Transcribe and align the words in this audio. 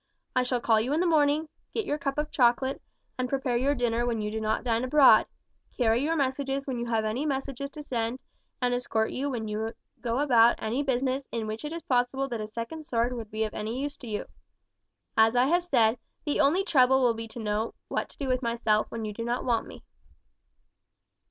I 0.35 0.41
shall 0.41 0.59
call 0.59 0.81
you 0.81 0.93
in 0.93 0.99
the 0.99 1.05
morning, 1.05 1.47
get 1.75 1.85
your 1.85 1.99
cup 1.99 2.17
of 2.17 2.31
chocolate, 2.31 2.81
and 3.19 3.29
prepare 3.29 3.55
your 3.55 3.75
dinner 3.75 4.03
when 4.03 4.19
you 4.19 4.31
do 4.31 4.41
not 4.41 4.63
dine 4.63 4.83
abroad, 4.83 5.27
carry 5.77 6.01
your 6.01 6.15
messages 6.15 6.65
when 6.65 6.79
you 6.79 6.87
have 6.87 7.05
any 7.05 7.23
messages 7.23 7.69
to 7.69 7.83
send, 7.83 8.17
and 8.63 8.73
escort 8.73 9.11
you 9.11 9.29
when 9.29 9.47
you 9.47 9.73
go 10.01 10.17
about 10.17 10.55
any 10.57 10.81
business 10.81 11.27
in 11.31 11.45
which 11.45 11.63
it 11.63 11.71
is 11.71 11.83
possible 11.83 12.27
that 12.29 12.41
a 12.41 12.47
second 12.47 12.87
sword 12.87 13.13
would 13.13 13.29
be 13.29 13.43
of 13.43 13.53
use 13.53 13.95
to 13.97 14.07
you. 14.07 14.25
As 15.15 15.35
I 15.35 15.45
have 15.45 15.63
said, 15.65 15.99
the 16.25 16.39
only 16.39 16.63
trouble 16.63 17.03
will 17.03 17.13
be 17.13 17.27
to 17.27 17.39
know 17.39 17.75
what 17.87 18.09
to 18.09 18.17
do 18.17 18.27
with 18.27 18.41
myself 18.41 18.87
when 18.89 19.05
you 19.05 19.13
do 19.13 19.23
not 19.23 19.45
want 19.45 19.67
me." 19.67 19.83